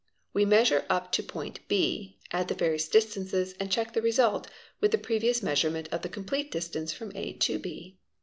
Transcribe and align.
We 0.33 0.45
measure 0.45 0.83
up 0.89 1.11
to 1.11 1.21
point 1.21 1.59
6, 1.69 2.13
add 2.31 2.47
the 2.47 2.55
various 2.55 2.87
distances, 2.87 3.53
and 3.59 3.71
check— 3.71 3.93
the 3.93 4.01
result 4.01 4.49
with 4.79 4.89
the 4.89 4.97
previous 4.97 5.43
measurement 5.43 5.89
of 5.91 6.01
the 6.01 6.09
complete 6.09 6.49
distance 6.49 6.91
fror 6.91 7.11
7 7.11 7.21
atob. 7.35 7.97